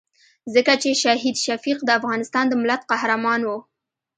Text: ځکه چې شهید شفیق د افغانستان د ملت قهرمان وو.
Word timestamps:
ځکه 0.53 0.73
چې 0.81 0.89
شهید 1.03 1.35
شفیق 1.45 1.79
د 1.85 1.89
افغانستان 1.99 2.45
د 2.49 2.53
ملت 2.61 2.81
قهرمان 2.91 3.41
وو. 3.45 3.57